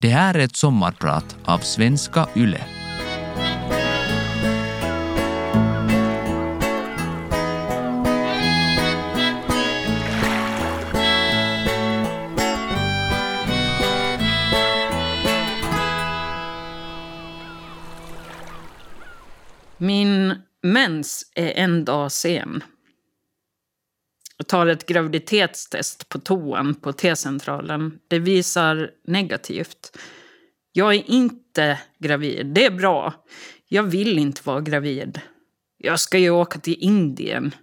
[0.00, 2.60] Det här är ett sommarprat av Svenska Yle.
[19.76, 22.62] Min mens är en dag sen
[24.38, 27.98] och tar ett graviditetstest på toan på T-centralen.
[28.08, 29.98] Det visar negativt.
[30.72, 32.46] Jag är inte gravid.
[32.46, 33.14] Det är bra.
[33.68, 35.20] Jag vill inte vara gravid.
[35.78, 37.54] Jag ska ju åka till Indien.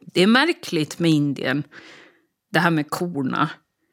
[0.00, 1.62] Det är märkligt med Indien,
[2.50, 3.50] det här med korna.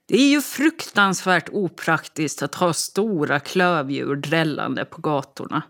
[0.08, 5.64] Det är ju fruktansvärt opraktiskt att ha stora klövdjur drällande på gatorna.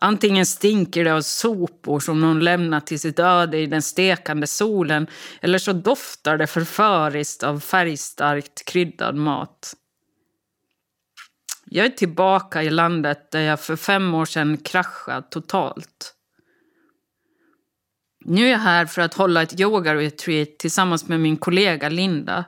[0.00, 5.06] Antingen stinker det av sopor som någon lämnat till sitt öde i den stekande solen
[5.40, 9.74] eller så doftar det förföriskt av färgstarkt kryddad mat.
[11.64, 16.14] Jag är tillbaka i landet där jag för fem år sedan kraschade totalt.
[18.24, 22.44] Nu är jag här för att hålla ett yoga-retreat tillsammans med min kollega Linda.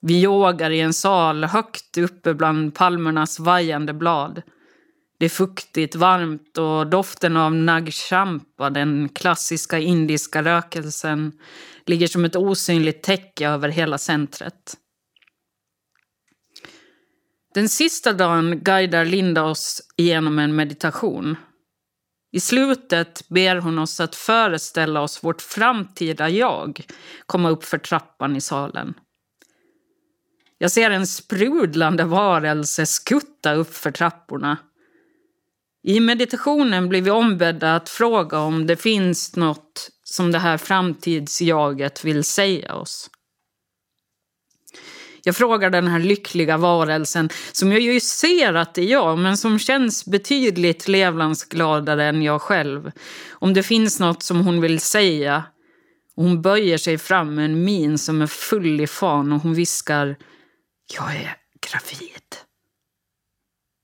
[0.00, 4.42] Vi yogar i en sal högt uppe bland palmernas vajande blad.
[5.18, 11.32] Det är fuktigt, varmt och doften av nag champa, den klassiska indiska rökelsen,
[11.86, 14.76] ligger som ett osynligt täcke över hela centret.
[17.54, 21.36] Den sista dagen guidar Linda oss igenom en meditation.
[22.32, 26.86] I slutet ber hon oss att föreställa oss vårt framtida jag
[27.26, 28.94] komma upp för trappan i salen.
[30.58, 34.56] Jag ser en sprudlande varelse skutta upp för trapporna.
[35.82, 42.04] I meditationen blir vi ombedda att fråga om det finns något som det här framtidsjaget
[42.04, 43.10] vill säga oss.
[45.22, 49.36] Jag frågar den här lyckliga varelsen, som jag ju ser att det är jag, men
[49.36, 52.90] som känns betydligt levnadsgladare än jag själv,
[53.30, 55.44] om det finns något som hon vill säga.
[56.16, 59.54] Och hon böjer sig fram med en min som är full i fan och hon
[59.54, 60.16] viskar
[60.94, 61.36] Jag är
[61.70, 62.47] gravid.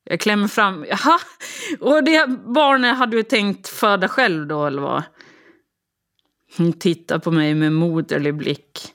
[0.04, 0.87] Jag klämmer fram.
[0.88, 1.20] Jaha,
[1.81, 5.03] och det barnet hade du tänkt föda själv då, eller vad?
[6.56, 8.93] Hon tittar på mig med moderlig blick.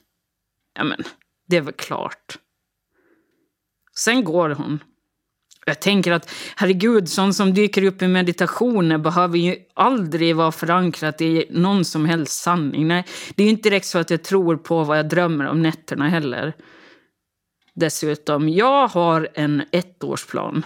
[0.74, 1.02] Ja, men
[1.48, 2.38] det är väl klart.
[3.96, 4.78] Sen går hon.
[5.66, 11.20] Jag tänker att herregud, sånt som dyker upp i meditationer behöver ju aldrig vara förankrat
[11.20, 12.88] i någon som helst sanning.
[12.88, 13.04] Nej,
[13.34, 16.08] det är ju inte direkt så att jag tror på vad jag drömmer om nätterna
[16.08, 16.52] heller.
[17.74, 20.64] Dessutom, jag har en ettårsplan.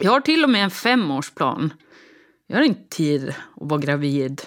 [0.00, 1.72] Jag har till och med en femårsplan.
[2.46, 3.34] Jag har inte tid att
[3.70, 4.42] vara gravid.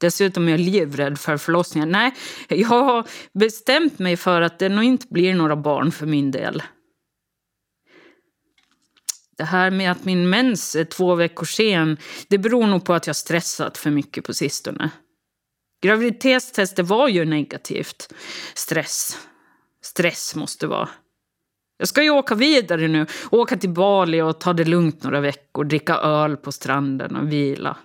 [0.00, 1.88] Dessutom är jag livrädd för förlossningen.
[1.88, 2.14] Nej,
[2.48, 6.62] jag har bestämt mig för att det nog inte blir några barn för min del.
[9.36, 11.96] Det här med att min mens är två veckor sen,
[12.28, 14.90] det beror nog på att jag stressat för mycket på sistone.
[15.82, 18.12] Graviditetstestet var ju negativt.
[18.54, 19.18] Stress.
[19.82, 20.88] Stress måste vara.
[21.76, 25.64] Jag ska ju åka vidare nu, åka till Bali och ta det lugnt några veckor,
[25.64, 27.76] dricka öl på stranden och vila.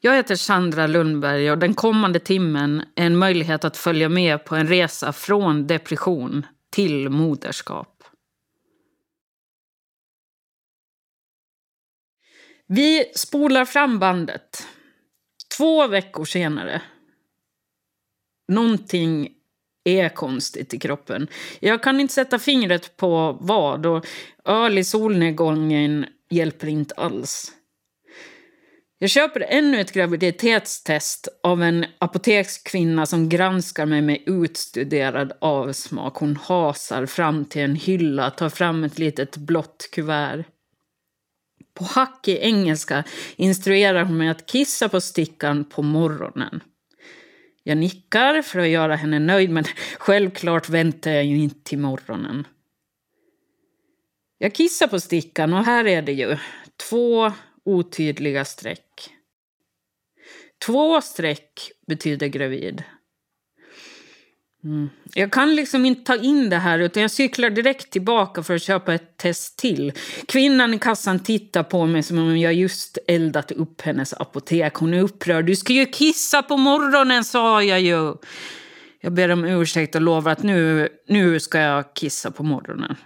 [0.00, 4.56] Jag heter Sandra Lundberg och den kommande timmen är en möjlighet att följa med på
[4.56, 7.94] en resa från depression till moderskap.
[12.66, 14.66] Vi spolar fram bandet.
[15.56, 16.82] Två veckor senare.
[18.48, 19.28] Någonting
[19.84, 21.26] är konstigt i kroppen.
[21.60, 24.06] Jag kan inte sätta fingret på vad och
[24.44, 27.52] öl i solnedgången hjälper inte alls.
[28.98, 36.16] Jag köper ännu ett graviditetstest av en apotekskvinna som granskar mig med utstuderad avsmak.
[36.16, 40.44] Hon hasar fram till en hylla, tar fram ett litet blått kuvert.
[41.74, 43.04] På hackig engelska
[43.36, 46.60] instruerar hon mig att kissa på stickan på morgonen.
[47.66, 49.64] Jag nickar för att göra henne nöjd, men
[49.98, 52.46] självklart väntar jag ju inte till morgonen.
[54.38, 56.36] Jag kissar på stickan och här är det ju
[56.90, 57.32] två
[57.64, 59.10] otydliga streck.
[60.66, 62.82] Två streck betyder gravid.
[64.64, 64.90] Mm.
[65.14, 68.62] Jag kan liksom inte ta in det här utan jag cyklar direkt tillbaka för att
[68.62, 69.92] köpa ett test till.
[70.28, 74.74] Kvinnan i kassan tittar på mig som om jag just eldat upp hennes apotek.
[74.74, 75.46] Hon är upprörd.
[75.46, 78.14] Du ska ju kissa på morgonen sa jag ju.
[79.00, 82.96] Jag ber om ursäkt och lovar att nu, nu ska jag kissa på morgonen.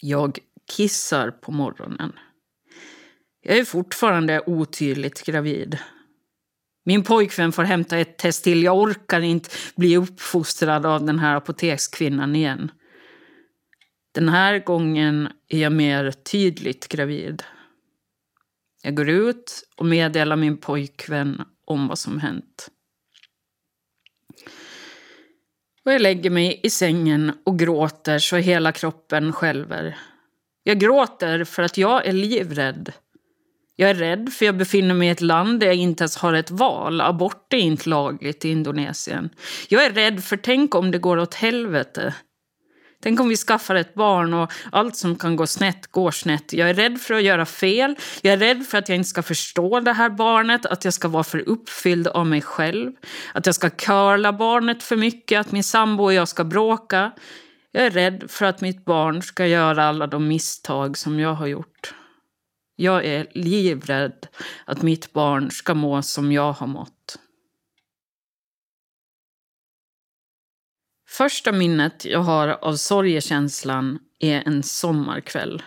[0.00, 0.38] Jag
[0.76, 2.12] kissar på morgonen.
[3.42, 5.78] Jag är fortfarande otydligt gravid.
[6.84, 8.62] Min pojkvän får hämta ett test till.
[8.62, 12.70] Jag orkar inte bli uppfostrad av den här apotekskvinnan igen.
[14.14, 17.42] Den här gången är jag mer tydligt gravid.
[18.82, 22.68] Jag går ut och meddelar min pojkvän om vad som hänt.
[25.84, 29.98] Och jag lägger mig i sängen och gråter så hela kroppen skälver.
[30.62, 32.92] Jag gråter för att jag är livrädd.
[33.76, 36.32] Jag är rädd för jag befinner mig i ett land där jag inte ens har
[36.32, 37.00] ett val.
[37.00, 39.30] Abort är inte lagligt i Indonesien.
[39.68, 42.14] Jag är rädd för tänk om det går åt helvete.
[43.02, 46.52] Tänk om vi skaffar ett barn och allt som kan gå snett går snett.
[46.52, 47.96] Jag är rädd för att göra fel.
[48.20, 51.08] Jag är rädd för att jag inte ska förstå det här barnet, att jag ska
[51.08, 52.92] vara för uppfylld av mig själv.
[53.34, 57.12] Att jag ska curla barnet för mycket, att min sambo och jag ska bråka.
[57.72, 61.46] Jag är rädd för att mitt barn ska göra alla de misstag som jag har
[61.46, 61.94] gjort.
[62.82, 64.26] Jag är livrädd
[64.64, 67.18] att mitt barn ska må som jag har mått.
[71.08, 75.62] Första minnet jag har av sorgekänslan är en sommarkväll.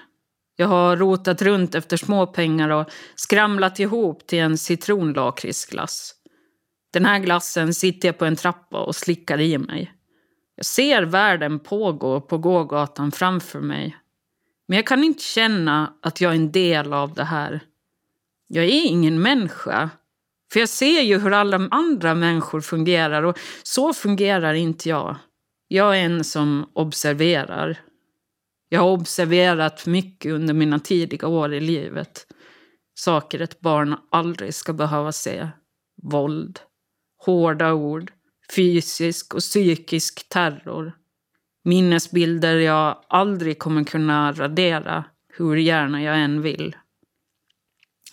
[0.56, 6.16] Jag har rotat runt efter småpengar och skramlat ihop till en citronlakritsglass.
[6.94, 9.94] Den här glassen sitter jag på en trappa och slickar i mig.
[10.56, 13.98] Jag ser världen pågå på gågatan framför mig.
[14.68, 17.60] Men jag kan inte känna att jag är en del av det här.
[18.48, 19.90] Jag är ingen människa.
[20.54, 25.16] För jag ser ju hur alla andra människor fungerar och så fungerar inte jag.
[25.68, 27.80] Jag är en som observerar.
[28.70, 32.28] Jag har observerat mycket under mina tidiga år i livet.
[32.96, 35.48] Saker ett barn aldrig ska behöva se.
[36.04, 36.60] Våld,
[37.18, 38.12] hårda ord,
[38.56, 40.94] fysisk och psykisk terror.
[41.68, 45.04] Minnesbilder jag aldrig kommer kunna radera,
[45.38, 46.76] hur gärna jag än vill.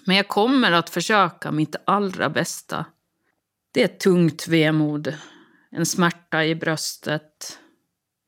[0.07, 2.85] Men jag kommer att försöka mitt allra bästa.
[3.75, 5.15] Det är ett tungt vemod,
[5.71, 7.59] en smärta i bröstet.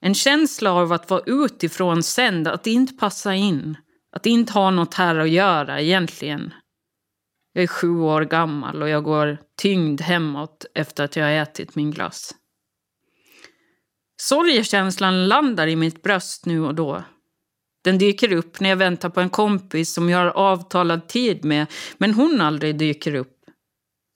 [0.00, 3.76] En känsla av att vara utifrån sänd, att inte passa in.
[4.12, 6.54] Att inte ha något här att göra egentligen.
[7.52, 11.74] Jag är sju år gammal och jag går tyngd hemåt efter att jag har ätit
[11.74, 12.34] min glass.
[14.20, 17.02] Sorgekänslan landar i mitt bröst nu och då.
[17.84, 21.66] Den dyker upp när jag väntar på en kompis som jag har avtalad tid med,
[21.98, 23.30] men hon aldrig dyker upp.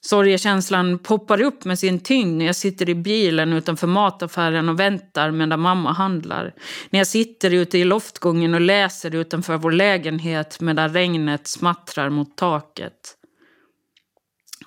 [0.06, 5.30] Sorgekänslan poppar upp med sin tyngd när jag sitter i bilen utanför mataffären och väntar
[5.30, 6.54] medan mamma handlar.
[6.90, 12.36] När jag sitter ute i loftgången och läser utanför vår lägenhet medan regnet smattrar mot
[12.36, 13.17] taket.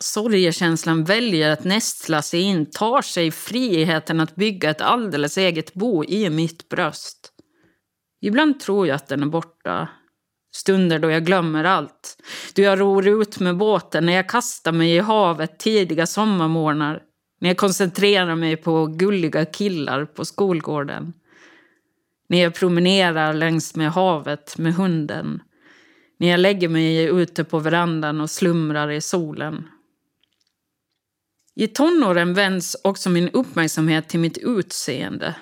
[0.04, 6.04] Sorgekänslan väljer att nästla sig in, tar sig friheten att bygga ett alldeles eget bo
[6.04, 7.34] i mitt bröst.
[8.22, 9.90] Ibland tror jag att den är borta.
[10.56, 12.18] Stunder då jag glömmer allt.
[12.56, 17.02] Då jag ror ut med båten, när jag kastar mig i havet tidiga sommarmorgnar.
[17.42, 21.14] När jag koncentrerar mig på gulliga killar på skolgården.
[22.30, 25.42] När jag promenerar längs med havet med hunden.
[26.20, 29.68] När jag lägger mig ute på verandan och slumrar i solen.
[31.56, 35.36] I tonåren vänds också min uppmärksamhet till mitt utseende.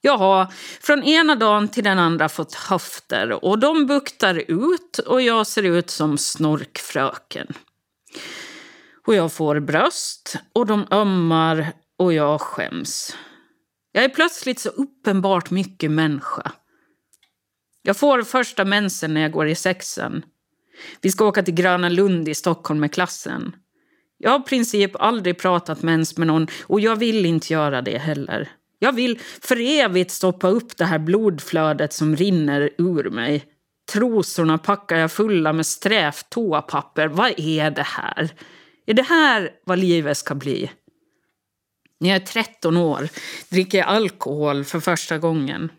[0.00, 0.46] Jag har
[0.80, 5.62] från ena dagen till den andra fått höfter och de buktar ut och jag ser
[5.62, 7.46] ut som snorkfröken.
[9.06, 13.16] Och jag får bröst och de ömmar och jag skäms.
[13.92, 16.52] Jag är plötsligt så uppenbart mycket människa.
[17.82, 20.24] Jag får första mensen när jag går i sexan.
[21.00, 23.56] Vi ska åka till Gröna Lund i Stockholm med klassen.
[24.24, 27.98] Jag har i princip aldrig pratat mens med någon och jag vill inte göra det
[27.98, 28.48] heller.
[28.78, 33.44] Jag vill för evigt stoppa upp det här blodflödet som rinner ur mig.
[33.92, 37.08] Trosorna packar jag fulla med strävt toapapper.
[37.08, 38.30] Vad är det här?
[38.86, 40.70] Är det här vad livet ska bli?
[42.00, 43.08] När jag är 13 år
[43.48, 45.72] dricker jag alkohol för första gången.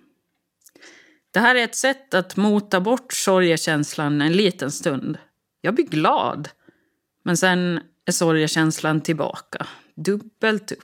[1.31, 5.17] Det här är ett sätt att mota bort sorgekänslan en liten stund.
[5.62, 6.50] Jag blir glad.
[7.23, 9.67] Men sen är sorgekänslan tillbaka.
[9.95, 10.79] Dubbelt upp.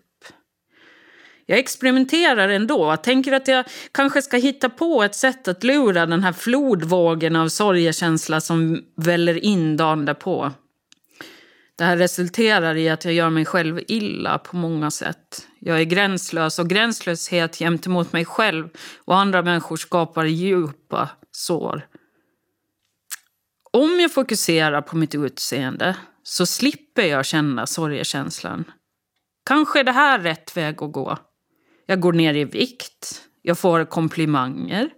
[1.46, 2.98] Jag experimenterar ändå.
[2.98, 7.48] Tänker att jag kanske ska hitta på ett sätt att lura den här flodvågen av
[7.50, 10.52] sorgekänsla som väller in dagen därpå.
[11.76, 15.48] Det här resulterar i att jag gör mig själv illa på många sätt.
[15.60, 21.88] Jag är gränslös och gränslöshet gentemot mig själv och andra människor skapar djupa sår.
[23.72, 25.96] Om jag fokuserar på mitt utseende
[26.30, 28.72] så slipper jag känna sorgekänslan.
[29.46, 31.18] Kanske är det här rätt väg att gå.
[31.86, 33.22] Jag går ner i vikt.
[33.42, 34.90] Jag får komplimanger.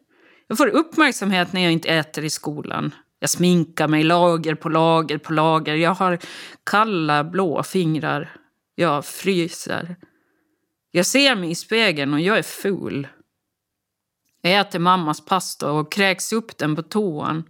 [0.48, 2.96] Jag får uppmärksamhet när jag inte äter i skolan.
[3.20, 5.76] Jag sminkar mig lager på lager på lager.
[5.76, 6.20] Jag har
[6.64, 8.36] kalla blå fingrar.
[8.76, 9.96] Jag fryser.
[10.92, 13.08] Jag ser mig i spegeln och jag är ful.
[14.42, 17.44] Jag äter mammas pasta och kräks upp den på toan.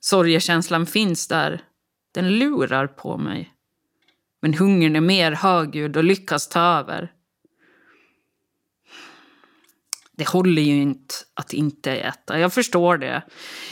[0.00, 1.62] Sorgekänslan finns där.
[2.14, 3.54] Den lurar på mig.
[4.42, 7.12] Men hungern är mer högljudd och lyckas ta över.
[10.16, 12.38] Det håller ju inte att inte äta.
[12.38, 13.22] Jag förstår det.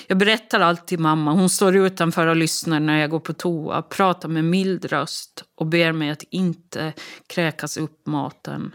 [0.07, 1.33] Jag berättar allt till mamma.
[1.33, 5.67] Hon står utanför och lyssnar när jag går på toa, pratar med mild röst och
[5.67, 6.93] ber mig att inte
[7.27, 8.75] kräkas upp maten.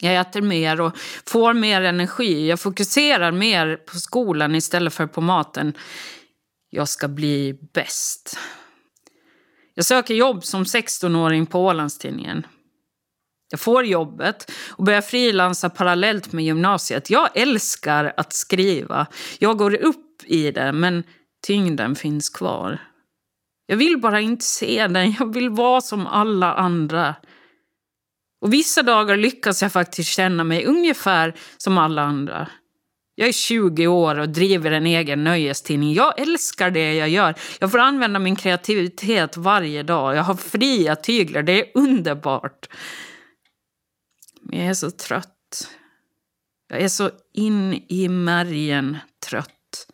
[0.00, 2.48] Jag äter mer och får mer energi.
[2.48, 5.74] Jag fokuserar mer på skolan istället för på maten.
[6.74, 8.38] Jag ska bli bäst.
[9.74, 12.46] Jag söker jobb som 16-åring på Ålandstidningen.
[13.50, 17.10] Jag får jobbet och börjar frilansa parallellt med gymnasiet.
[17.10, 19.06] Jag älskar att skriva.
[19.38, 21.04] Jag går upp i det, men
[21.46, 22.78] tyngden finns kvar.
[23.66, 25.12] Jag vill bara inte se den.
[25.18, 27.14] Jag vill vara som alla andra.
[28.40, 32.48] Och vissa dagar lyckas jag faktiskt känna mig ungefär som alla andra.
[33.22, 35.92] Jag är 20 år och driver en egen nöjestidning.
[35.94, 37.34] Jag älskar det jag gör.
[37.60, 40.16] Jag får använda min kreativitet varje dag.
[40.16, 41.42] Jag har fria tyglar.
[41.42, 42.68] Det är underbart.
[44.40, 45.68] Men jag är så trött.
[46.68, 48.98] Jag är så in i märgen
[49.28, 49.86] trött.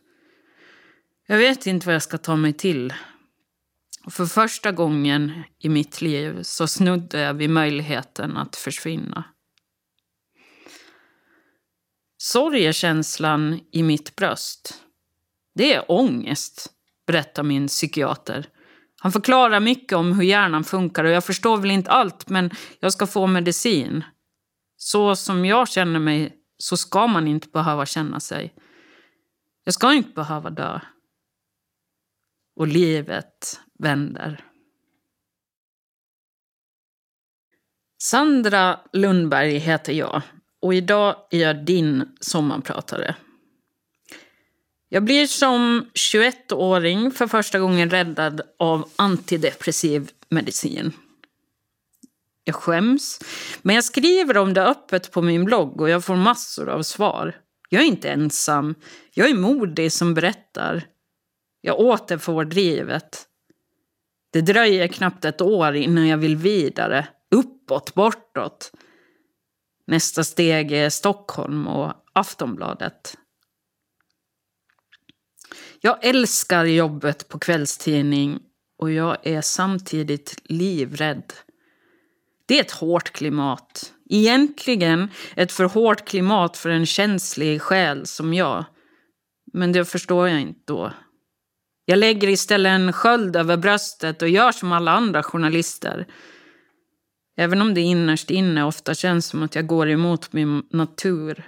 [1.26, 2.94] Jag vet inte vad jag ska ta mig till.
[4.04, 9.24] Och för första gången i mitt liv så snuddar jag vid möjligheten att försvinna.
[12.18, 14.82] Sorgekänslan i mitt bröst,
[15.54, 16.72] det är ångest,
[17.06, 18.48] berättar min psykiater.
[19.00, 22.92] Han förklarar mycket om hur hjärnan funkar och jag förstår väl inte allt men jag
[22.92, 24.04] ska få medicin.
[24.76, 28.54] Så som jag känner mig så ska man inte behöva känna sig.
[29.64, 30.80] Jag ska inte behöva dö.
[32.56, 34.44] Och livet vänder.
[38.02, 40.22] Sandra Lundberg heter jag
[40.62, 43.14] och idag är jag din sommarpratare.
[44.88, 50.92] Jag blir som 21-åring för första gången räddad av antidepressiv medicin.
[52.44, 53.20] Jag skäms,
[53.62, 57.36] men jag skriver om det öppet på min blogg och jag får massor av svar.
[57.68, 58.74] Jag är inte ensam.
[59.14, 60.82] Jag är modig som berättar.
[61.60, 63.24] Jag återfår drivet.
[64.32, 67.08] Det dröjer knappt ett år innan jag vill vidare.
[67.34, 68.72] Uppåt, bortåt.
[69.88, 73.16] Nästa steg är Stockholm och Aftonbladet.
[75.80, 78.40] Jag älskar jobbet på kvällstidning
[78.78, 81.32] och jag är samtidigt livrädd.
[82.46, 83.92] Det är ett hårt klimat.
[84.10, 88.64] Egentligen ett för hårt klimat för en känslig själ som jag.
[89.52, 90.92] Men det förstår jag inte då.
[91.84, 96.06] Jag lägger istället en sköld över bröstet och gör som alla andra journalister.
[97.40, 101.44] Även om det innerst inne ofta känns som att jag går emot min natur.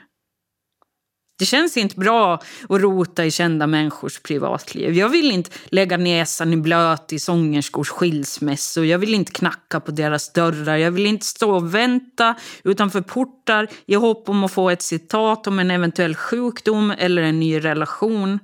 [1.38, 2.34] Det känns inte bra
[2.68, 4.94] att rota i kända människors privatliv.
[4.94, 8.84] Jag vill inte lägga näsan i blöt i sångerskors skilsmässor.
[8.84, 10.76] Jag vill inte knacka på deras dörrar.
[10.76, 15.46] Jag vill inte stå och vänta utanför portar i hopp om att få ett citat
[15.46, 18.38] om en eventuell sjukdom eller en ny relation.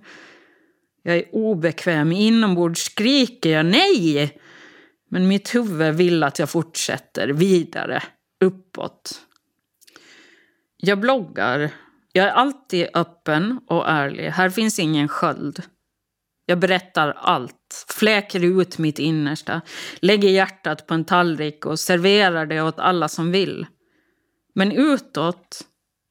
[1.02, 2.12] Jag är obekväm.
[2.12, 4.36] Inombords skriker jag nej.
[5.10, 8.02] Men mitt huvud vill att jag fortsätter vidare,
[8.40, 9.20] uppåt.
[10.76, 11.70] Jag bloggar.
[12.12, 14.30] Jag är alltid öppen och ärlig.
[14.30, 15.62] Här finns ingen sköld.
[16.46, 19.60] Jag berättar allt, fläker ut mitt innersta,
[20.00, 23.66] lägger hjärtat på en tallrik och serverar det åt alla som vill.
[24.54, 25.60] Men utåt,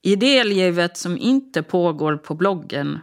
[0.04, 3.00] i det livet som inte pågår på bloggen,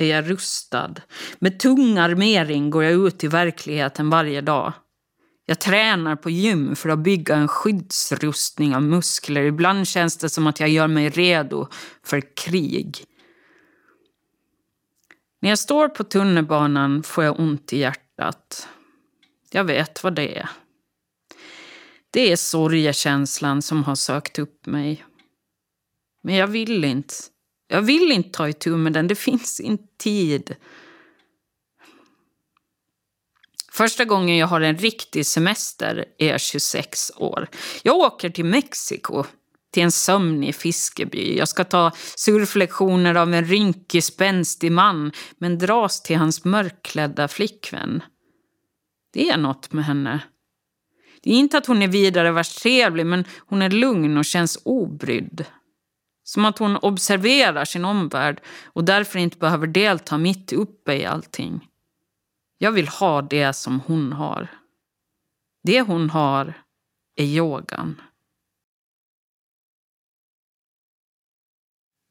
[0.00, 0.94] är jag rustad.
[1.38, 4.72] Med tung armering går jag ut i verkligheten varje dag.
[5.46, 9.42] Jag tränar på gym för att bygga en skyddsrustning av muskler.
[9.42, 11.68] Ibland känns det som att jag gör mig redo
[12.04, 13.04] för krig.
[15.40, 18.68] När jag står på tunnelbanan får jag ont i hjärtat.
[19.50, 20.48] Jag vet vad det är.
[22.10, 25.04] Det är sorgekänslan som har sökt upp mig.
[26.22, 27.14] Men jag vill inte.
[27.68, 29.08] Jag vill inte ta itu med den.
[29.08, 30.56] Det finns inte tid.
[33.72, 37.48] Första gången jag har en riktig semester är jag 26 år.
[37.82, 39.24] Jag åker till Mexiko,
[39.70, 41.38] till en sömnig fiskeby.
[41.38, 48.02] Jag ska ta surflektioner av en rynkig, spänstig man men dras till hans mörkklädda flickvän.
[49.12, 50.20] Det är något med henne.
[51.22, 54.58] Det är inte att hon är vidare vars trevlig, men hon är lugn och känns
[54.64, 55.44] obrydd.
[56.28, 61.68] Som att hon observerar sin omvärld och därför inte behöver delta mitt uppe i allting.
[62.58, 64.48] Jag vill ha det som hon har.
[65.62, 66.62] Det hon har
[67.16, 68.00] är yogan.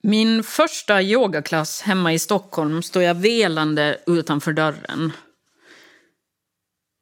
[0.04, 5.12] Min första yogaklass hemma i Stockholm står jag velande utanför dörren.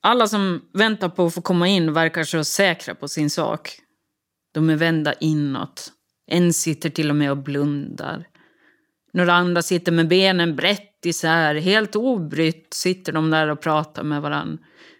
[0.01, 3.79] Alla som väntar på att få komma in verkar så säkra på sin sak.
[4.53, 5.91] De är vända inåt.
[6.27, 8.27] En sitter till och med och blundar.
[9.13, 11.55] Några andra sitter med benen brett isär.
[11.55, 14.57] Helt obrytt sitter de där och pratar med varann.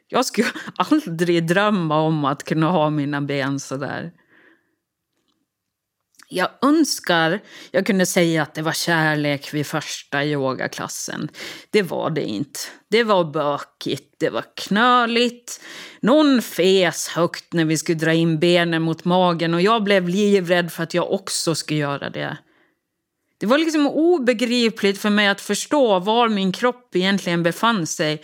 [0.07, 4.11] Jag skulle aldrig drömma om att kunna ha mina ben så där.
[6.29, 7.39] Jag önskar
[7.71, 11.29] jag kunde säga att det var kärlek vid första yogaklassen.
[11.69, 12.59] Det var det inte.
[12.89, 15.61] Det var bökigt, det var knöligt.
[15.99, 20.71] Någon fes högt när vi skulle dra in benen mot magen och jag blev livrädd
[20.71, 22.37] för att jag också skulle göra det.
[23.37, 28.21] Det var liksom obegripligt för mig att förstå var min kropp egentligen befann sig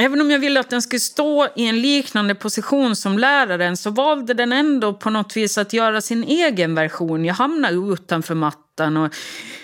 [0.00, 3.90] Även om jag ville att den skulle stå i en liknande position som läraren så
[3.90, 7.24] valde den ändå på något vis att göra sin egen version.
[7.24, 9.14] Jag hamnade utanför mattan och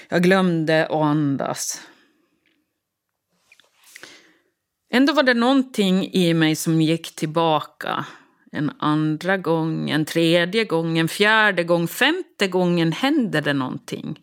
[0.08, 1.80] jag glömde att andas.
[4.92, 8.04] Ändå var det någonting i mig som gick tillbaka.
[8.52, 14.18] En andra gång, en tredje gång, en fjärde gång, femte gången hände det någonting.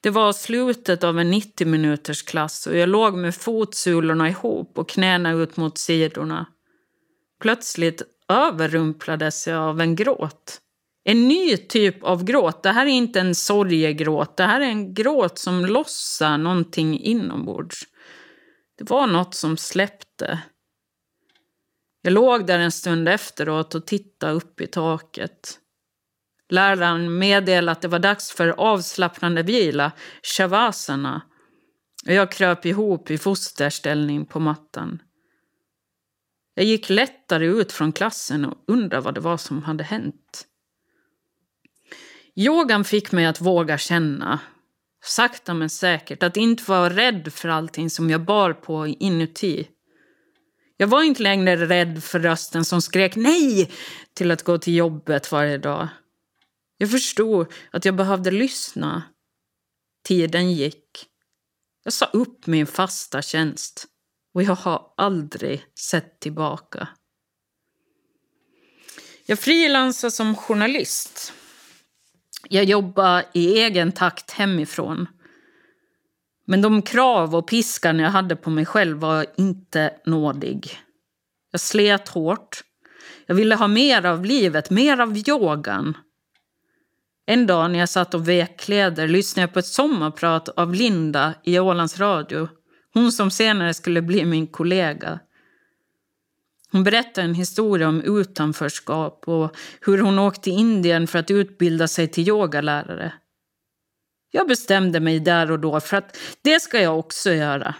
[0.00, 4.88] Det var slutet av en 90 minuters klass och jag låg med fotsulorna ihop och
[4.88, 6.46] knäna ut mot sidorna.
[7.40, 10.60] Plötsligt överrumplades jag av en gråt.
[11.04, 12.62] En ny typ av gråt.
[12.62, 14.36] Det här är inte en sorgegråt.
[14.36, 17.82] Det här är en gråt som lossar någonting inombords.
[18.78, 20.42] Det var något som släppte.
[22.02, 25.58] Jag låg där en stund efteråt och tittade upp i taket.
[26.48, 31.22] Läraren meddelade att det var dags för avslappnande vila, shavasana.
[32.06, 35.02] Och jag kröp ihop i fosterställning på mattan.
[36.54, 40.46] Jag gick lättare ut från klassen och undrade vad det var som hade hänt.
[42.36, 44.38] Yogan fick mig att våga känna,
[45.04, 49.68] sakta men säkert, att inte vara rädd för allting som jag bar på inuti.
[50.76, 53.70] Jag var inte längre rädd för rösten som skrek nej
[54.14, 55.88] till att gå till jobbet varje dag.
[56.78, 59.02] Jag förstod att jag behövde lyssna.
[60.04, 61.06] Tiden gick.
[61.84, 63.86] Jag sa upp min fasta tjänst
[64.34, 66.88] och jag har aldrig sett tillbaka.
[69.26, 71.32] Jag frilansar som journalist.
[72.48, 75.08] Jag jobbar i egen takt hemifrån.
[76.46, 80.80] Men de krav och piskan jag hade på mig själv var inte nådig.
[81.50, 82.64] Jag slet hårt.
[83.26, 85.96] Jag ville ha mer av livet, mer av yogan.
[87.28, 91.34] En dag när jag satt och vek kläder lyssnade jag på ett sommarprat av Linda
[91.44, 92.48] i Ålands Radio.
[92.94, 95.18] Hon som senare skulle bli min kollega.
[96.72, 101.88] Hon berättade en historia om utanförskap och hur hon åkte till Indien för att utbilda
[101.88, 103.12] sig till yogalärare.
[104.30, 107.74] Jag bestämde mig där och då för att det ska jag också göra.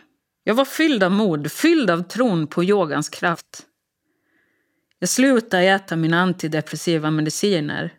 [0.45, 3.63] Jag var fylld av mod, fylld av tron på yogans kraft.
[4.99, 7.93] Jag slutade äta mina antidepressiva mediciner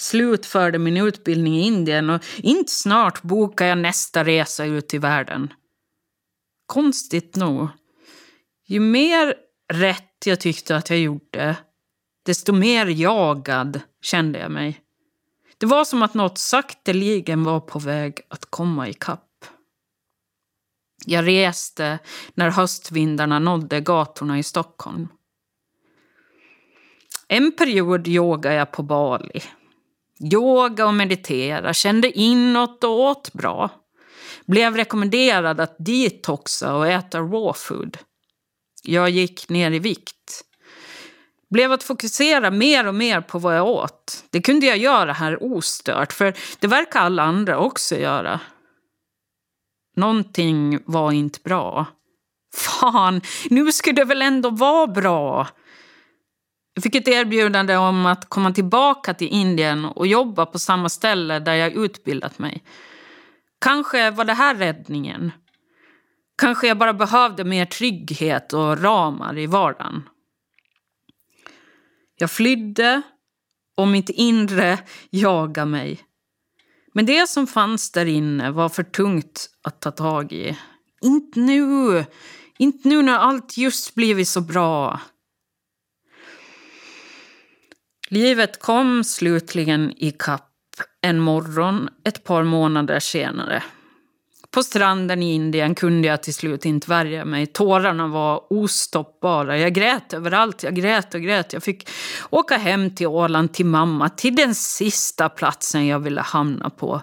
[0.00, 5.52] slutförde min utbildning i Indien och inte snart bokade jag nästa resa ut i världen.
[6.66, 7.68] Konstigt nog,
[8.66, 9.34] ju mer
[9.72, 11.56] rätt jag tyckte att jag gjorde,
[12.26, 14.80] desto mer jagad kände jag mig.
[15.58, 19.44] Det var som att något sakteligen var på väg att komma ikapp.
[21.06, 21.98] Jag reste
[22.34, 25.08] när höstvindarna nådde gatorna i Stockholm.
[27.28, 29.42] En period yogade jag på Bali
[30.20, 33.70] Yoga och meditera, kände inåt och åt bra.
[34.46, 37.98] Blev rekommenderad att detoxa och äta raw food.
[38.82, 40.44] Jag gick ner i vikt.
[41.50, 44.24] Blev att fokusera mer och mer på vad jag åt.
[44.30, 48.40] Det kunde jag göra här ostört, för det verkar alla andra också göra.
[49.96, 51.86] Någonting var inte bra.
[52.54, 55.48] Fan, nu skulle det väl ändå vara bra?
[56.74, 61.38] Jag fick ett erbjudande om att komma tillbaka till Indien och jobba på samma ställe
[61.38, 62.64] där jag utbildat mig.
[63.60, 65.32] Kanske var det här räddningen.
[66.38, 70.08] Kanske jag bara behövde mer trygghet och ramar i vardagen.
[72.16, 73.02] Jag flydde
[73.76, 74.78] och mitt inre
[75.10, 76.00] jagade mig.
[76.92, 80.58] Men det som fanns där inne var för tungt att ta tag i.
[81.02, 82.04] Inte nu!
[82.58, 85.00] Inte nu när allt just blivit så bra.
[88.14, 90.50] Livet kom slutligen i kapp
[91.00, 93.62] en morgon ett par månader senare.
[94.50, 97.46] På stranden i Indien kunde jag till slut inte värja mig.
[97.46, 99.58] Tårarna var ostoppbara.
[99.58, 100.62] Jag grät överallt.
[100.62, 101.52] Jag grät och grät.
[101.52, 101.88] Jag fick
[102.30, 107.02] åka hem till Åland, till mamma, till den sista platsen jag ville hamna på.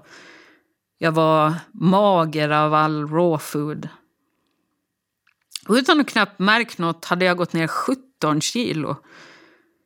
[0.98, 3.90] Jag var mager av all raw food.
[5.70, 8.98] Utan att knappt märka något hade jag gått ner 17 kilo.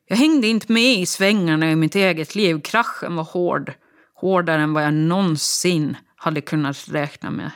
[0.08, 2.62] Jag hängde inte med i svängarna i mitt eget liv.
[2.62, 3.74] Kraschen var hård.
[4.14, 7.52] Hårdare än vad jag någonsin hade kunnat räkna med.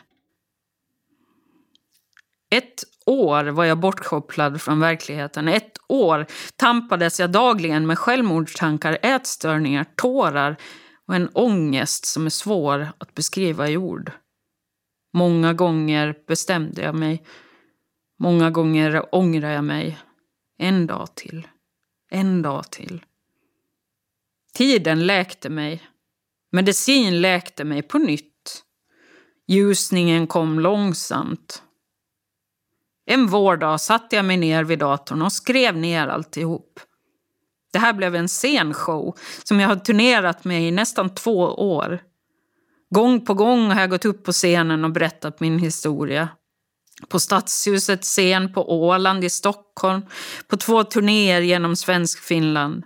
[2.52, 5.48] Ett år var jag bortkopplad från verkligheten.
[5.48, 10.56] Ett år tampades jag dagligen med självmordstankar, ätstörningar, tårar
[11.08, 14.12] och en ångest som är svår att beskriva i ord.
[15.14, 17.24] Många gånger bestämde jag mig.
[18.20, 19.98] Många gånger ångrar jag mig.
[20.58, 21.48] En dag till.
[22.10, 23.06] En dag till.
[24.54, 25.84] Tiden läkte mig.
[26.52, 28.64] Medicin läkte mig på nytt.
[29.48, 31.64] Ljusningen kom långsamt.
[33.06, 36.80] En vårdag satte jag mig ner vid datorn och skrev ner alltihop.
[37.72, 41.40] Det här blev en scenshow som jag har turnerat med i nästan två
[41.76, 42.04] år.
[42.90, 46.30] Gång på gång har jag gått upp på scenen och berättat min historia.
[47.08, 50.02] På Stadshusets scen på Åland i Stockholm,
[50.48, 52.84] på två turnéer genom Svensk-Finland.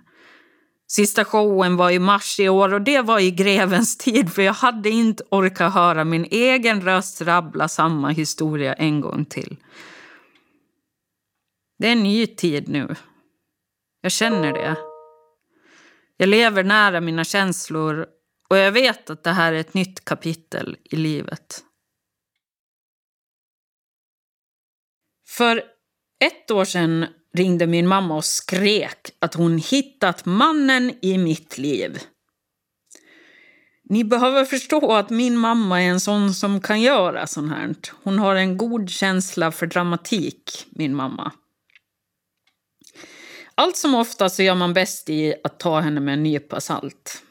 [0.86, 4.52] Sista showen var i mars i år och det var i grevens tid för jag
[4.52, 9.56] hade inte orkat höra min egen röst rabbla samma historia en gång till.
[11.78, 12.94] Det är en ny tid nu.
[14.00, 14.76] Jag känner det.
[16.16, 18.06] Jag lever nära mina känslor
[18.48, 21.64] och jag vet att det här är ett nytt kapitel i livet.
[25.36, 25.62] För
[26.24, 31.98] ett år sedan ringde min mamma och skrek att hon hittat mannen i mitt liv.
[33.84, 37.74] Ni behöver förstå att min mamma är en sån som kan göra sånt här.
[38.02, 41.32] Hon har en god känsla för dramatik, min mamma.
[43.54, 47.22] Allt som ofta så gör man bäst i att ta henne med en nypa salt.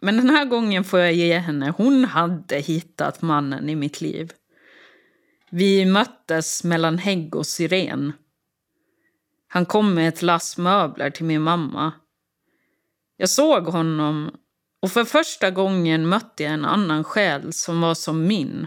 [0.00, 4.32] Men den här gången får jag ge henne, hon hade hittat mannen i mitt liv.
[5.50, 8.12] Vi möttes mellan hägg och syren.
[9.48, 11.92] Han kom med ett lass möbler till min mamma.
[13.16, 14.30] Jag såg honom
[14.82, 18.66] och för första gången mötte jag en annan själ som var som min.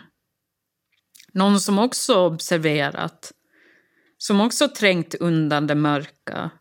[1.33, 3.31] Någon som också observerat,
[4.17, 6.51] som också trängt undan det mörka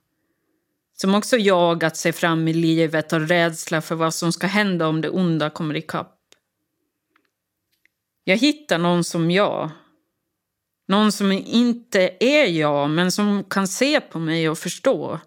[1.00, 5.00] som också jagat sig fram i livet av rädsla för vad som ska hända om
[5.00, 6.18] det onda kommer ikapp.
[8.24, 9.70] Jag hittar någon som jag.
[10.90, 15.20] Någon som inte är jag, men som kan se på mig och förstå.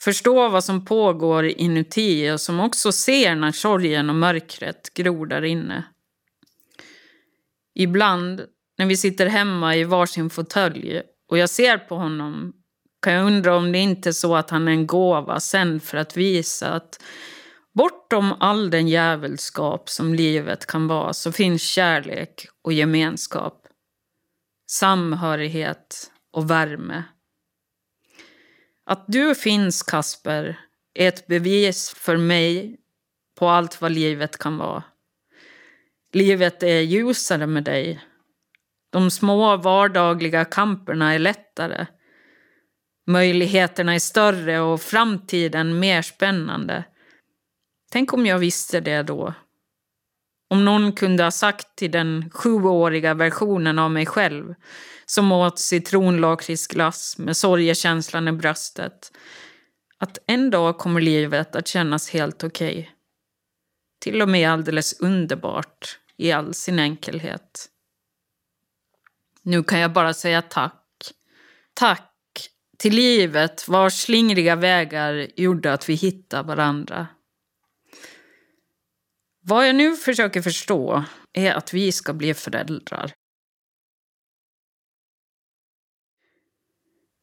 [0.00, 5.44] Förstå vad som pågår inuti och som också ser när sorgen och mörkret gror där
[5.44, 5.84] inne.
[7.74, 8.42] Ibland,
[8.78, 12.52] när vi sitter hemma i varsin fåtölj och jag ser på honom
[13.02, 15.98] kan jag undra om det inte är så att han är en gåva sen för
[15.98, 17.02] att visa att
[17.74, 23.67] bortom all den djävulskap som livet kan vara så finns kärlek och gemenskap.
[24.70, 27.04] Samhörighet och värme.
[28.86, 30.60] Att du finns, Kasper,
[30.94, 32.76] är ett bevis för mig
[33.38, 34.82] på allt vad livet kan vara.
[36.12, 38.04] Livet är ljusare med dig.
[38.90, 41.86] De små vardagliga kamperna är lättare.
[43.06, 46.84] Möjligheterna är större och framtiden mer spännande.
[47.90, 49.34] Tänk om jag visste det då.
[50.48, 54.54] Om någon kunde ha sagt till den sjuåriga versionen av mig själv
[55.06, 59.12] som åt citronlakritsglass med sorgekänslan i bröstet
[59.98, 62.78] att en dag kommer livet att kännas helt okej.
[62.78, 62.86] Okay.
[64.00, 67.68] Till och med alldeles underbart i all sin enkelhet.
[69.42, 70.84] Nu kan jag bara säga tack.
[71.74, 72.14] Tack
[72.78, 77.06] till livet vars slingriga vägar gjorde att vi hittade varandra.
[79.40, 83.12] Vad jag nu försöker förstå är att vi ska bli föräldrar.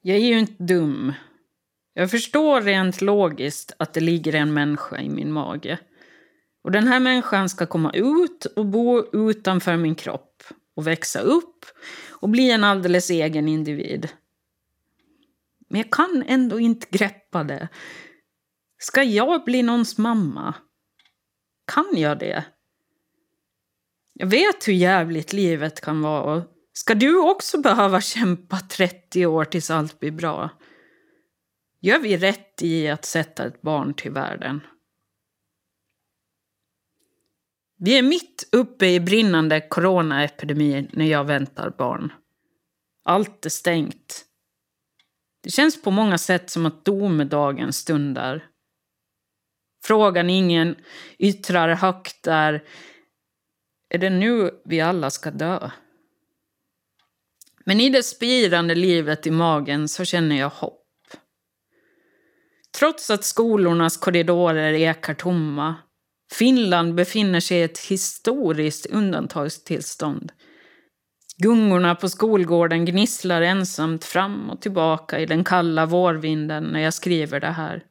[0.02, 1.14] Jag är ju inte dum.
[1.94, 5.80] Jag förstår rent logiskt att det ligger en människa i min mage.
[6.64, 10.44] Och den här människan ska komma ut och bo utanför min kropp
[10.76, 11.66] och växa upp
[12.10, 14.10] och bli en alldeles egen individ.
[15.70, 17.68] Men jag kan ändå inte greppa det.
[18.78, 20.54] Ska jag bli någons mamma?
[21.66, 22.46] Kan jag det?
[24.14, 26.44] Jag vet hur jävligt livet kan vara.
[26.74, 30.50] Ska du också behöva kämpa 30 år tills allt blir bra?
[31.80, 34.62] Gör vi rätt i att sätta ett barn till världen?
[37.78, 42.14] Vi är mitt uppe i brinnande coronaepidemi när jag väntar barn.
[43.04, 44.26] Allt är stängt.
[45.42, 48.50] Det känns på många sätt som att domedagen stundar.
[49.86, 50.76] Frågan ingen
[51.20, 52.64] yttrar högt är
[53.90, 55.70] är det nu vi alla ska dö?
[57.66, 60.82] Men i det spirande livet i magen så känner jag hopp.
[62.78, 65.76] Trots att skolornas korridorer ekar tomma
[66.34, 70.32] Finland befinner sig i ett historiskt undantagstillstånd.
[71.38, 77.40] Gungorna på skolgården gnisslar ensamt fram och tillbaka i den kalla vårvinden när jag skriver
[77.40, 77.84] det här.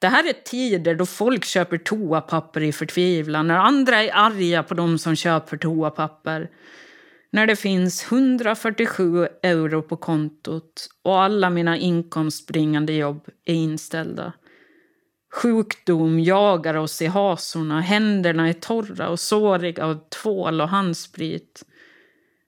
[0.00, 4.74] Det här är tider då folk köper toapapper i förtvivlan, när andra är arga på
[4.74, 6.50] de som köper toapapper.
[7.30, 14.32] När det finns 147 euro på kontot och alla mina inkomstbringande jobb är inställda.
[15.34, 21.64] Sjukdom jagar oss i hasorna, händerna är torra och såriga av tvål och handsprit.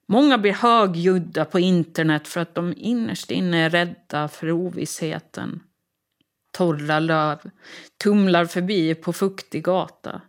[0.09, 5.61] Många blir högljudda på internet för att de innerst inne är rädda för ovissheten.
[6.51, 7.51] Torra löv
[7.97, 10.23] tumlar förbi på fuktig gata.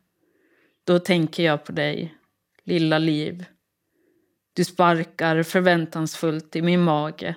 [0.83, 2.15] Då tänker jag på dig,
[2.63, 3.45] lilla liv.
[4.53, 7.35] Du sparkar förväntansfullt i min mage.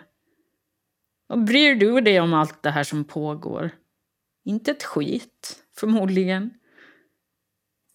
[1.27, 3.71] Vad bryr du dig om allt det här som pågår?
[4.45, 6.51] Inte ett skit, förmodligen.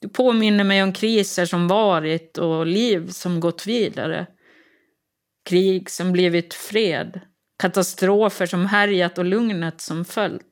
[0.01, 4.27] Du påminner mig om kriser som varit och liv som gått vidare.
[5.45, 7.21] Krig som blivit fred.
[7.59, 10.48] Katastrofer som härjat och lugnet som följt.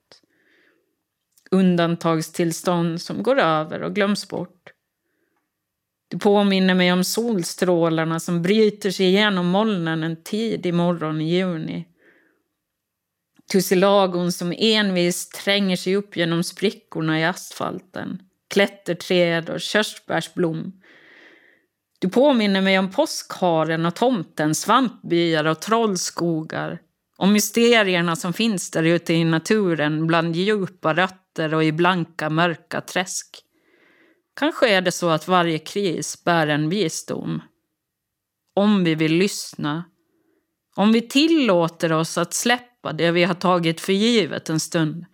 [1.51, 4.71] Undantagstillstånd som går över och glöms bort.
[6.09, 11.87] Du påminner mig om solstrålarna som bryter sig igenom molnen en tidig morgon i juni.
[13.51, 18.21] Tussilagon som envist tränger sig upp genom sprickorna i asfalten.
[18.49, 20.81] Klätterträd och körsbärsblom.
[21.99, 26.79] Du påminner mig om påskharen och tomten, svampbyar och trollskogar.
[27.17, 32.81] Om mysterierna som finns där ute i naturen bland djupa rötter och i blanka mörka
[32.81, 33.27] träsk.
[34.39, 37.41] Kanske är det så att varje kris bär en visdom.
[38.55, 39.83] Om vi vill lyssna.
[40.75, 45.05] Om vi tillåter oss att släppa det vi har tagit för givet en stund.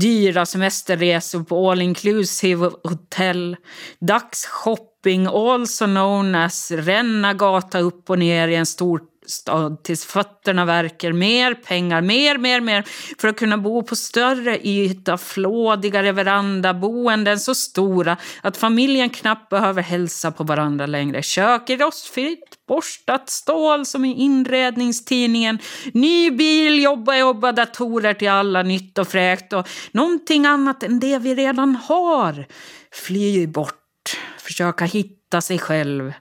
[0.00, 3.56] Dyra semesterresor på all inclusive hotell,
[3.98, 10.64] dagsshopping also known as ränna gata upp och ner i en stor stad tills fötterna
[10.64, 11.12] verkar.
[11.12, 12.84] Mer pengar, mer, mer, mer
[13.18, 19.48] för att kunna bo på större yta, flådigare veranda, boenden så stora att familjen knappt
[19.48, 21.22] behöver hälsa på varandra längre.
[21.22, 25.58] Kök i rostfritt, borstat stål som i inredningstidningen.
[25.92, 31.18] Ny bil, jobba, jobba, datorer till alla, nytt och fräkt och någonting annat än det
[31.18, 32.46] vi redan har.
[32.92, 36.12] Fly bort, försöka hitta sig själv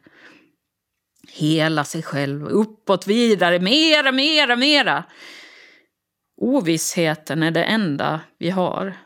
[1.38, 5.04] hela sig själv, uppåt, vidare, mera, mera, mera.
[6.42, 8.98] Ovissheten är det enda vi har.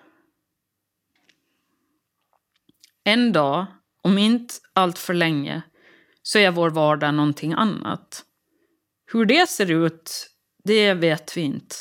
[3.03, 3.65] En dag,
[4.01, 5.61] om inte allt för länge,
[6.23, 8.25] så är vår vardag någonting annat.
[9.11, 10.29] Hur det ser ut,
[10.63, 11.75] det vet vi inte.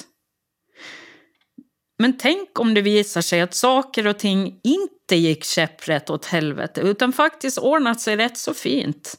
[1.98, 6.80] Men tänk om det visar sig att saker och ting inte gick käpprätt åt helvete
[6.80, 9.14] utan faktiskt ordnat sig rätt så fint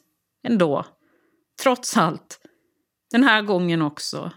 [0.47, 0.85] ändå.
[1.61, 2.39] Trots allt.
[3.11, 4.31] Den här gången också.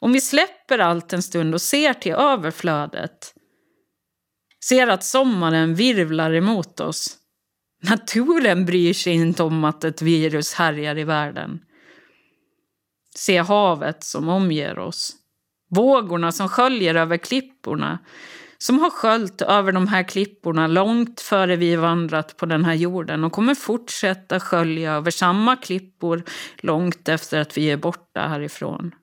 [0.00, 3.34] Om vi släpper allt en stund och ser till överflödet.
[4.64, 7.16] Ser att sommaren virvlar emot oss.
[7.82, 11.60] Naturen bryr sig inte om att ett virus härjar i världen.
[13.14, 15.16] Se havet som omger oss.
[15.70, 17.98] Vågorna som sköljer över klipporna
[18.58, 23.24] som har sköljt över de här klipporna långt före vi vandrat på den här jorden
[23.24, 26.22] och kommer fortsätta skölja över samma klippor
[26.56, 28.94] långt efter att vi är borta härifrån.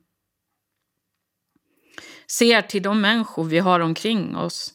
[2.26, 4.72] Ser till de människor vi har omkring oss.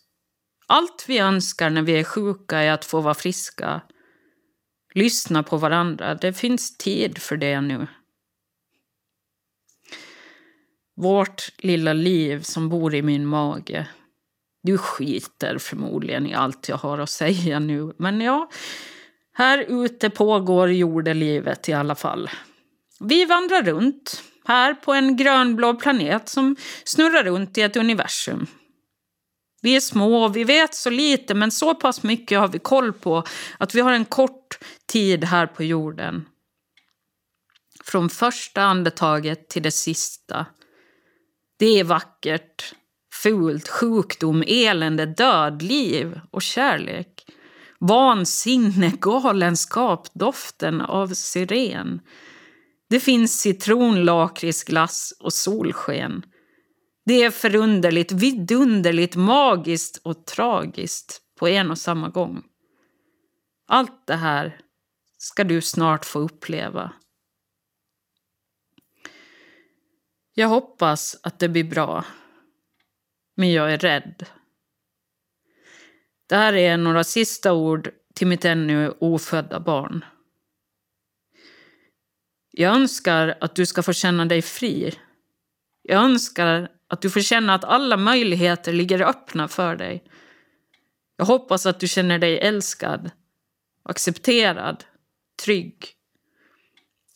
[0.68, 3.82] Allt vi önskar när vi är sjuka är att få vara friska.
[4.94, 6.16] Lyssna på varandra.
[6.16, 7.88] Det finns tid för det nu.
[10.96, 13.88] Vårt lilla liv som bor i min mage
[14.70, 17.94] du skiter förmodligen i allt jag har att säga nu.
[17.98, 18.50] Men ja,
[19.34, 22.30] här ute pågår jordelivet i alla fall.
[23.00, 28.48] Vi vandrar runt här på en grönblå planet som snurrar runt i ett universum.
[29.62, 32.94] Vi är små och vi vet så lite men så pass mycket har vi koll
[32.94, 33.24] på
[33.58, 36.26] att vi har en kort tid här på jorden.
[37.84, 40.46] Från första andetaget till det sista
[41.60, 42.74] Det är vackert,
[43.24, 47.26] fult, sjukdom, elände, död, liv och kärlek.
[47.80, 52.02] Vansinne, galenskap, doften av siren.
[52.90, 56.24] Det finns citron, lakritsglass och solsken.
[57.06, 62.44] Det är förunderligt, vidunderligt, magiskt och tragiskt på en och samma gång.
[63.68, 64.60] Allt det här
[65.18, 66.94] ska du snart få uppleva.
[70.34, 72.06] Jag hoppas att det blir bra.
[73.40, 74.26] Men jag är rädd.
[76.30, 80.06] Det här är några sista ord till mitt ännu ofödda barn.
[82.52, 84.94] Jag önskar att du ska få känna dig fri.
[85.82, 90.04] Jag önskar att du får känna att alla möjligheter ligger öppna för dig.
[91.18, 93.12] Jag hoppas att du känner dig älskad,
[93.84, 94.84] accepterad,
[95.44, 95.86] trygg.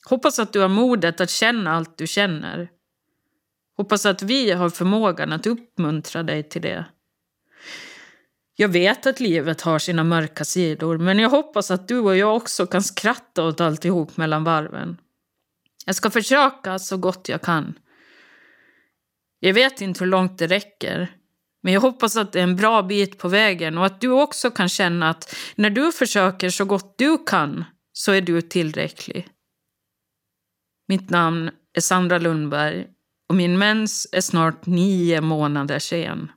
[0.10, 2.70] Hoppas att du har modet att känna allt du känner.
[3.78, 6.86] Hoppas att vi har förmågan att uppmuntra dig till det.
[8.56, 12.36] Jag vet att livet har sina mörka sidor, men jag hoppas att du och jag
[12.36, 14.98] också kan skratta åt alltihop mellan varven.
[15.86, 17.80] Jag ska försöka så gott jag kan.
[19.40, 21.12] Jag vet inte hur långt det räcker,
[21.64, 24.52] men jag hoppas att det är en bra bit på vägen och att du också
[24.52, 29.28] kan känna att när du försöker så gott du kan så är du tillräcklig.
[30.88, 32.88] Mitt namn är Sandra Lundberg
[33.34, 36.32] och min mens är snart nio månader sen.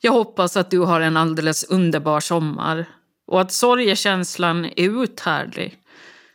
[0.00, 2.86] Jag hoppas att du har en alldeles underbar sommar
[3.26, 5.78] och att sorgekänslan är uthärdlig.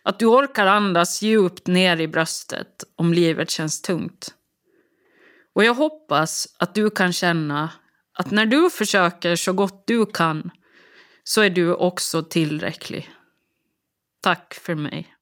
[0.04, 4.34] Att du orkar andas djupt ner i bröstet om livet känns tungt.
[5.56, 7.70] Och jag hoppas att du kan känna
[8.14, 10.52] att när du försöker så gott du kan
[11.24, 13.10] så är du också tillräcklig.
[14.22, 15.15] Tack för mig.